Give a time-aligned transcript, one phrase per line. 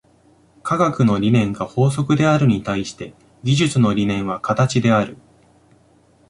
[0.63, 3.13] 科学の理念が法則であるに対して、
[3.43, 5.15] 技術の理念は形である。